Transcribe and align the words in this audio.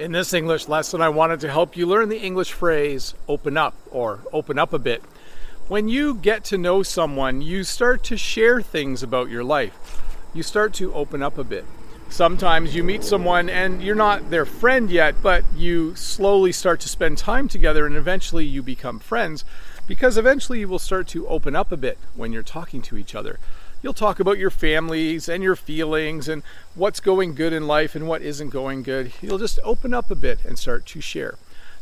In 0.00 0.12
this 0.12 0.32
English 0.32 0.66
lesson, 0.66 1.02
I 1.02 1.10
wanted 1.10 1.40
to 1.40 1.50
help 1.50 1.76
you 1.76 1.84
learn 1.84 2.08
the 2.08 2.22
English 2.22 2.54
phrase 2.54 3.12
open 3.28 3.58
up 3.58 3.74
or 3.90 4.20
open 4.32 4.58
up 4.58 4.72
a 4.72 4.78
bit. 4.78 5.02
When 5.68 5.88
you 5.88 6.14
get 6.14 6.42
to 6.44 6.56
know 6.56 6.82
someone, 6.82 7.42
you 7.42 7.64
start 7.64 8.02
to 8.04 8.16
share 8.16 8.62
things 8.62 9.02
about 9.02 9.28
your 9.28 9.44
life. 9.44 10.00
You 10.32 10.42
start 10.42 10.72
to 10.76 10.94
open 10.94 11.22
up 11.22 11.36
a 11.36 11.44
bit. 11.44 11.66
Sometimes 12.08 12.74
you 12.74 12.82
meet 12.82 13.04
someone 13.04 13.50
and 13.50 13.82
you're 13.82 13.94
not 13.94 14.30
their 14.30 14.46
friend 14.46 14.90
yet, 14.90 15.16
but 15.22 15.44
you 15.54 15.94
slowly 15.96 16.50
start 16.50 16.80
to 16.80 16.88
spend 16.88 17.18
time 17.18 17.46
together 17.46 17.84
and 17.84 17.94
eventually 17.94 18.46
you 18.46 18.62
become 18.62 19.00
friends 19.00 19.44
because 19.86 20.16
eventually 20.16 20.60
you 20.60 20.68
will 20.68 20.78
start 20.78 21.08
to 21.08 21.28
open 21.28 21.54
up 21.54 21.70
a 21.70 21.76
bit 21.76 21.98
when 22.14 22.32
you're 22.32 22.42
talking 22.42 22.80
to 22.80 22.96
each 22.96 23.14
other. 23.14 23.38
You'll 23.82 23.94
talk 23.94 24.20
about 24.20 24.38
your 24.38 24.50
families 24.50 25.28
and 25.28 25.42
your 25.42 25.56
feelings 25.56 26.28
and 26.28 26.42
what's 26.74 27.00
going 27.00 27.34
good 27.34 27.52
in 27.52 27.66
life 27.66 27.94
and 27.94 28.06
what 28.06 28.20
isn't 28.20 28.50
going 28.50 28.82
good. 28.82 29.12
You'll 29.22 29.38
just 29.38 29.58
open 29.64 29.94
up 29.94 30.10
a 30.10 30.14
bit 30.14 30.44
and 30.44 30.58
start 30.58 30.84
to 30.86 31.00
share. 31.00 31.36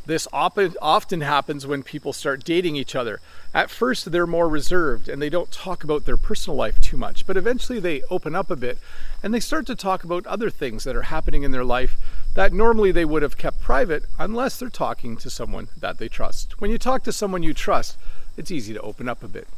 This 0.06 0.29
often 0.32 1.20
happens 1.20 1.66
when 1.66 1.82
people 1.82 2.14
start 2.14 2.44
dating 2.44 2.76
each 2.76 2.94
other. 2.94 3.20
At 3.53 3.68
first, 3.68 4.11
they're 4.11 4.26
more 4.26 4.48
reserved 4.48 5.06
and 5.08 5.20
they 5.20 5.29
don't 5.29 5.50
talk 5.53 5.84
about 5.84 6.06
their 6.06 6.16
personal 6.16 6.56
life 6.56 6.80
too 6.80 6.96
much, 6.96 7.26
but 7.26 7.36
eventually 7.36 7.79
they 7.79 8.03
open 8.08 8.34
up 8.34 8.50
a 8.50 8.56
bit 8.56 8.78
and 9.22 9.34
they 9.34 9.40
start 9.40 9.67
to 9.67 9.75
talk 9.75 10.04
about 10.04 10.26
other 10.26 10.48
things 10.48 10.84
that 10.84 10.96
are 10.96 11.03
happening 11.03 11.42
in 11.42 11.50
their 11.50 11.64
life 11.64 11.96
that 12.34 12.54
normally 12.54 12.92
they 12.92 13.04
would 13.04 13.22
have 13.22 13.36
kept 13.36 13.61
private 13.61 14.04
unless 14.18 14.58
they're 14.58 14.70
talking 14.70 15.17
to 15.17 15.28
someone 15.28 15.68
that 15.76 15.98
they 15.98 16.08
trust. 16.08 16.58
When 16.61 16.70
you 16.70 16.78
talk 16.78 17.03
to 17.03 17.12
someone 17.12 17.42
you 17.42 17.53
trust, 17.53 17.98
it's 18.36 18.53
easy 18.53 18.72
to 18.72 18.80
open 18.80 19.08
up 19.08 19.22
a 19.22 19.28
bit. 19.28 19.48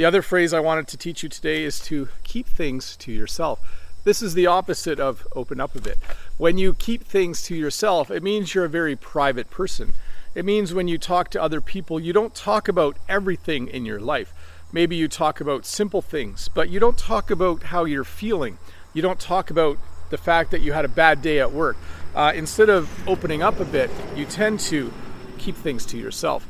The 0.00 0.06
other 0.06 0.22
phrase 0.22 0.54
I 0.54 0.60
wanted 0.60 0.88
to 0.88 0.96
teach 0.96 1.22
you 1.22 1.28
today 1.28 1.62
is 1.62 1.78
to 1.80 2.08
keep 2.24 2.46
things 2.46 2.96
to 2.96 3.12
yourself. 3.12 3.60
This 4.04 4.22
is 4.22 4.32
the 4.32 4.46
opposite 4.46 4.98
of 4.98 5.28
open 5.36 5.60
up 5.60 5.76
a 5.76 5.80
bit. 5.82 5.98
When 6.38 6.56
you 6.56 6.72
keep 6.72 7.04
things 7.04 7.42
to 7.42 7.54
yourself, 7.54 8.10
it 8.10 8.22
means 8.22 8.54
you're 8.54 8.64
a 8.64 8.70
very 8.70 8.96
private 8.96 9.50
person. 9.50 9.92
It 10.34 10.46
means 10.46 10.72
when 10.72 10.88
you 10.88 10.96
talk 10.96 11.28
to 11.32 11.42
other 11.42 11.60
people, 11.60 12.00
you 12.00 12.14
don't 12.14 12.34
talk 12.34 12.66
about 12.66 12.96
everything 13.10 13.68
in 13.68 13.84
your 13.84 14.00
life. 14.00 14.32
Maybe 14.72 14.96
you 14.96 15.06
talk 15.06 15.38
about 15.38 15.66
simple 15.66 16.00
things, 16.00 16.48
but 16.48 16.70
you 16.70 16.80
don't 16.80 16.96
talk 16.96 17.30
about 17.30 17.64
how 17.64 17.84
you're 17.84 18.02
feeling. 18.02 18.56
You 18.94 19.02
don't 19.02 19.20
talk 19.20 19.50
about 19.50 19.76
the 20.08 20.16
fact 20.16 20.50
that 20.52 20.62
you 20.62 20.72
had 20.72 20.86
a 20.86 20.88
bad 20.88 21.20
day 21.20 21.40
at 21.40 21.52
work. 21.52 21.76
Uh, 22.14 22.32
instead 22.34 22.70
of 22.70 22.88
opening 23.06 23.42
up 23.42 23.60
a 23.60 23.66
bit, 23.66 23.90
you 24.16 24.24
tend 24.24 24.60
to 24.60 24.94
keep 25.36 25.56
things 25.56 25.84
to 25.84 25.98
yourself. 25.98 26.46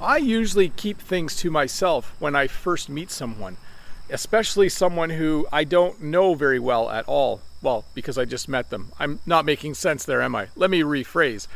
I 0.00 0.16
usually 0.16 0.68
keep 0.70 0.98
things 1.00 1.36
to 1.36 1.50
myself 1.50 2.14
when 2.18 2.34
I 2.34 2.46
first 2.46 2.88
meet 2.88 3.10
someone, 3.10 3.56
especially 4.10 4.68
someone 4.68 5.10
who 5.10 5.46
I 5.52 5.64
don't 5.64 6.02
know 6.02 6.34
very 6.34 6.58
well 6.58 6.90
at 6.90 7.06
all. 7.06 7.40
Well, 7.62 7.84
because 7.94 8.18
I 8.18 8.24
just 8.24 8.48
met 8.48 8.70
them. 8.70 8.92
I'm 8.98 9.20
not 9.24 9.44
making 9.44 9.74
sense 9.74 10.04
there, 10.04 10.20
am 10.20 10.34
I? 10.34 10.48
Let 10.56 10.70
me 10.70 10.82
rephrase. 10.82 11.46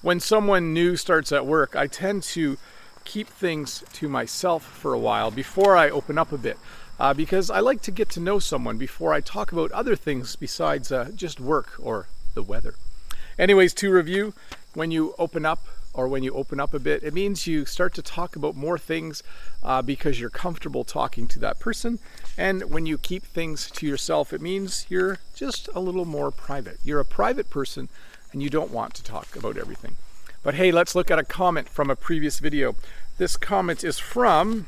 When 0.00 0.20
someone 0.20 0.72
new 0.72 0.96
starts 0.96 1.32
at 1.32 1.44
work, 1.44 1.74
I 1.74 1.86
tend 1.86 2.22
to 2.34 2.56
keep 3.04 3.26
things 3.26 3.84
to 3.94 4.08
myself 4.08 4.62
for 4.62 4.92
a 4.92 4.98
while 4.98 5.30
before 5.30 5.76
I 5.76 5.90
open 5.90 6.18
up 6.18 6.30
a 6.30 6.38
bit. 6.38 6.58
Uh, 7.00 7.14
because 7.14 7.50
I 7.50 7.60
like 7.60 7.80
to 7.82 7.90
get 7.90 8.08
to 8.10 8.20
know 8.20 8.38
someone 8.38 8.78
before 8.78 9.12
I 9.12 9.20
talk 9.20 9.52
about 9.52 9.70
other 9.72 9.96
things 9.96 10.34
besides 10.36 10.90
uh, 10.90 11.10
just 11.14 11.40
work 11.40 11.74
or 11.78 12.08
the 12.34 12.42
weather. 12.42 12.74
Anyways, 13.38 13.72
to 13.74 13.90
review, 13.90 14.34
when 14.74 14.90
you 14.90 15.14
open 15.18 15.44
up 15.46 15.66
or 15.94 16.06
when 16.06 16.22
you 16.22 16.32
open 16.34 16.60
up 16.60 16.74
a 16.74 16.78
bit, 16.78 17.02
it 17.02 17.14
means 17.14 17.46
you 17.46 17.64
start 17.64 17.94
to 17.94 18.02
talk 18.02 18.36
about 18.36 18.54
more 18.54 18.78
things 18.78 19.22
uh, 19.62 19.82
because 19.82 20.20
you're 20.20 20.30
comfortable 20.30 20.84
talking 20.84 21.26
to 21.28 21.38
that 21.40 21.58
person. 21.58 21.98
And 22.36 22.70
when 22.70 22.86
you 22.86 22.98
keep 22.98 23.24
things 23.24 23.70
to 23.72 23.86
yourself, 23.86 24.32
it 24.32 24.40
means 24.40 24.86
you're 24.88 25.18
just 25.34 25.68
a 25.74 25.80
little 25.80 26.04
more 26.04 26.30
private. 26.30 26.78
You're 26.84 27.00
a 27.00 27.04
private 27.04 27.50
person 27.50 27.88
and 28.32 28.42
you 28.42 28.50
don't 28.50 28.70
want 28.70 28.94
to 28.94 29.02
talk 29.02 29.34
about 29.34 29.56
everything. 29.56 29.96
But 30.42 30.54
hey, 30.54 30.70
let's 30.70 30.94
look 30.94 31.10
at 31.10 31.18
a 31.18 31.24
comment 31.24 31.68
from 31.68 31.90
a 31.90 31.96
previous 31.96 32.38
video. 32.38 32.76
This 33.16 33.36
comment 33.36 33.82
is 33.82 33.98
from 33.98 34.66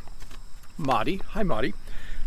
Madi. 0.76 1.20
Hi, 1.28 1.42
Madi. 1.42 1.74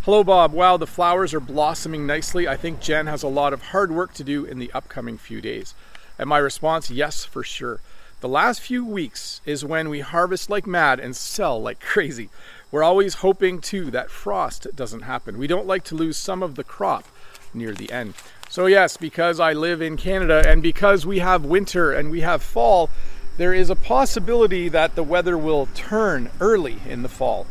Hello, 0.03 0.23
Bob. 0.23 0.53
Wow, 0.53 0.77
the 0.77 0.87
flowers 0.87 1.33
are 1.33 1.39
blossoming 1.39 2.05
nicely. 2.05 2.47
I 2.47 2.55
think 2.55 2.79
Jen 2.79 3.07
has 3.07 3.23
a 3.23 3.27
lot 3.27 3.53
of 3.53 3.61
hard 3.61 3.91
work 3.91 4.13
to 4.15 4.23
do 4.23 4.45
in 4.45 4.59
the 4.59 4.71
upcoming 4.73 5.17
few 5.17 5.41
days. 5.41 5.73
And 6.19 6.29
my 6.29 6.37
response, 6.37 6.89
yes, 6.89 7.25
for 7.25 7.43
sure. 7.43 7.79
The 8.23 8.29
last 8.29 8.61
few 8.61 8.85
weeks 8.85 9.41
is 9.45 9.65
when 9.65 9.89
we 9.89 9.99
harvest 9.99 10.49
like 10.49 10.65
mad 10.65 10.97
and 10.97 11.13
sell 11.13 11.61
like 11.61 11.79
crazy. 11.81 12.29
We're 12.71 12.81
always 12.81 13.15
hoping 13.15 13.59
too 13.59 13.91
that 13.91 14.09
frost 14.09 14.65
doesn't 14.77 15.01
happen. 15.01 15.37
We 15.37 15.45
don't 15.45 15.67
like 15.67 15.83
to 15.83 15.95
lose 15.95 16.15
some 16.15 16.41
of 16.41 16.55
the 16.55 16.63
crop 16.63 17.05
near 17.53 17.73
the 17.73 17.91
end. 17.91 18.13
So, 18.49 18.65
yes, 18.65 18.95
because 18.95 19.41
I 19.41 19.51
live 19.51 19.81
in 19.81 19.97
Canada 19.97 20.41
and 20.47 20.63
because 20.63 21.05
we 21.05 21.19
have 21.19 21.43
winter 21.43 21.91
and 21.91 22.09
we 22.09 22.21
have 22.21 22.41
fall, 22.41 22.89
there 23.35 23.53
is 23.53 23.69
a 23.69 23.75
possibility 23.75 24.69
that 24.69 24.95
the 24.95 25.03
weather 25.03 25.37
will 25.37 25.67
turn 25.73 26.31
early 26.39 26.77
in 26.87 27.01
the 27.01 27.09
fall. 27.09 27.45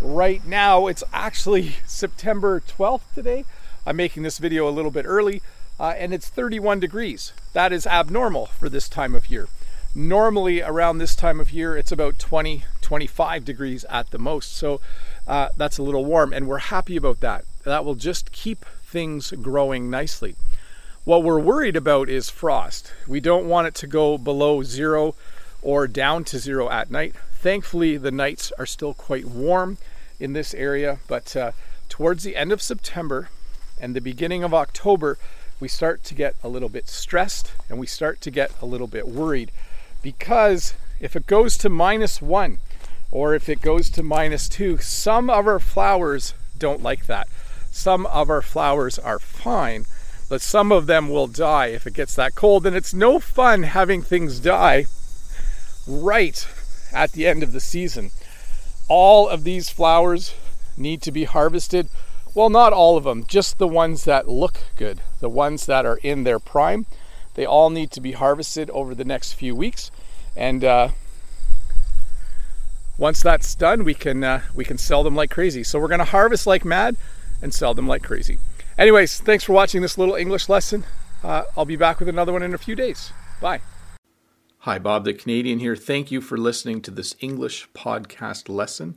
Right 0.00 0.46
now, 0.46 0.86
it's 0.86 1.02
actually 1.12 1.74
September 1.88 2.60
12th 2.60 3.12
today. 3.16 3.44
I'm 3.84 3.96
making 3.96 4.22
this 4.22 4.38
video 4.38 4.68
a 4.68 4.70
little 4.70 4.92
bit 4.92 5.04
early, 5.04 5.42
uh, 5.80 5.94
and 5.98 6.14
it's 6.14 6.28
31 6.28 6.78
degrees. 6.78 7.32
That 7.54 7.72
is 7.72 7.88
abnormal 7.88 8.46
for 8.46 8.68
this 8.68 8.88
time 8.88 9.16
of 9.16 9.28
year. 9.28 9.48
Normally, 9.94 10.62
around 10.62 10.98
this 10.98 11.14
time 11.14 11.38
of 11.38 11.50
year, 11.50 11.76
it's 11.76 11.92
about 11.92 12.18
20, 12.18 12.64
25 12.80 13.44
degrees 13.44 13.84
at 13.90 14.10
the 14.10 14.18
most. 14.18 14.54
So 14.54 14.80
uh, 15.26 15.50
that's 15.54 15.76
a 15.76 15.82
little 15.82 16.06
warm, 16.06 16.32
and 16.32 16.48
we're 16.48 16.58
happy 16.58 16.96
about 16.96 17.20
that. 17.20 17.44
That 17.64 17.84
will 17.84 17.94
just 17.94 18.32
keep 18.32 18.64
things 18.84 19.32
growing 19.32 19.90
nicely. 19.90 20.34
What 21.04 21.22
we're 21.22 21.38
worried 21.38 21.76
about 21.76 22.08
is 22.08 22.30
frost. 22.30 22.90
We 23.06 23.20
don't 23.20 23.48
want 23.48 23.66
it 23.66 23.74
to 23.76 23.86
go 23.86 24.16
below 24.16 24.62
zero 24.62 25.14
or 25.60 25.86
down 25.86 26.24
to 26.24 26.38
zero 26.38 26.70
at 26.70 26.90
night. 26.90 27.14
Thankfully, 27.34 27.98
the 27.98 28.10
nights 28.10 28.50
are 28.58 28.66
still 28.66 28.94
quite 28.94 29.26
warm 29.26 29.76
in 30.18 30.32
this 30.32 30.54
area, 30.54 31.00
but 31.06 31.36
uh, 31.36 31.52
towards 31.90 32.22
the 32.22 32.36
end 32.36 32.50
of 32.50 32.62
September 32.62 33.28
and 33.78 33.94
the 33.94 34.00
beginning 34.00 34.42
of 34.42 34.54
October, 34.54 35.18
we 35.60 35.68
start 35.68 36.02
to 36.04 36.14
get 36.14 36.34
a 36.42 36.48
little 36.48 36.68
bit 36.70 36.88
stressed 36.88 37.52
and 37.68 37.78
we 37.78 37.86
start 37.86 38.22
to 38.22 38.30
get 38.30 38.52
a 38.62 38.66
little 38.66 38.86
bit 38.86 39.06
worried 39.06 39.50
because 40.02 40.74
if 41.00 41.16
it 41.16 41.26
goes 41.26 41.56
to 41.58 41.68
minus 41.68 42.20
one 42.20 42.58
or 43.10 43.34
if 43.34 43.48
it 43.48 43.60
goes 43.60 43.90
to 43.90 44.02
minus 44.02 44.48
two, 44.48 44.78
some 44.78 45.30
of 45.30 45.46
our 45.46 45.60
flowers 45.60 46.34
don't 46.58 46.82
like 46.82 47.06
that. 47.06 47.28
Some 47.70 48.06
of 48.06 48.28
our 48.28 48.42
flowers 48.42 48.98
are 48.98 49.18
fine, 49.18 49.86
but 50.28 50.42
some 50.42 50.70
of 50.70 50.86
them 50.86 51.08
will 51.08 51.26
die 51.26 51.66
if 51.66 51.86
it 51.86 51.94
gets 51.94 52.14
that 52.16 52.34
cold. 52.34 52.66
And 52.66 52.76
it's 52.76 52.94
no 52.94 53.18
fun 53.18 53.62
having 53.62 54.02
things 54.02 54.40
die 54.40 54.86
right 55.86 56.46
at 56.92 57.12
the 57.12 57.26
end 57.26 57.42
of 57.42 57.52
the 57.52 57.60
season. 57.60 58.10
All 58.88 59.28
of 59.28 59.44
these 59.44 59.70
flowers 59.70 60.34
need 60.76 61.02
to 61.02 61.12
be 61.12 61.24
harvested. 61.24 61.88
Well, 62.34 62.50
not 62.50 62.72
all 62.72 62.96
of 62.96 63.04
them, 63.04 63.24
just 63.26 63.58
the 63.58 63.68
ones 63.68 64.04
that 64.04 64.28
look 64.28 64.58
good, 64.76 65.00
the 65.20 65.28
ones 65.28 65.66
that 65.66 65.84
are 65.84 65.98
in 65.98 66.24
their 66.24 66.38
prime. 66.38 66.86
They 67.34 67.46
all 67.46 67.70
need 67.70 67.90
to 67.92 68.00
be 68.00 68.12
harvested 68.12 68.70
over 68.70 68.94
the 68.94 69.04
next 69.04 69.32
few 69.32 69.54
weeks, 69.54 69.90
and 70.36 70.64
uh, 70.64 70.88
once 72.98 73.22
that's 73.22 73.54
done, 73.54 73.84
we 73.84 73.94
can 73.94 74.22
uh, 74.22 74.42
we 74.54 74.64
can 74.64 74.78
sell 74.78 75.02
them 75.02 75.16
like 75.16 75.30
crazy. 75.30 75.64
So 75.64 75.78
we're 75.78 75.88
going 75.88 75.98
to 75.98 76.04
harvest 76.04 76.46
like 76.46 76.64
mad 76.64 76.96
and 77.40 77.52
sell 77.52 77.74
them 77.74 77.86
like 77.88 78.02
crazy. 78.02 78.38
Anyways, 78.78 79.20
thanks 79.20 79.44
for 79.44 79.52
watching 79.52 79.82
this 79.82 79.98
little 79.98 80.14
English 80.14 80.48
lesson. 80.48 80.84
Uh, 81.22 81.44
I'll 81.56 81.64
be 81.64 81.76
back 81.76 81.98
with 81.98 82.08
another 82.08 82.32
one 82.32 82.42
in 82.42 82.54
a 82.54 82.58
few 82.58 82.74
days. 82.74 83.12
Bye. 83.40 83.60
Hi, 84.60 84.78
Bob 84.78 85.04
the 85.04 85.12
Canadian 85.12 85.58
here. 85.58 85.74
Thank 85.74 86.10
you 86.10 86.20
for 86.20 86.38
listening 86.38 86.82
to 86.82 86.90
this 86.90 87.16
English 87.20 87.68
podcast 87.74 88.48
lesson. 88.48 88.96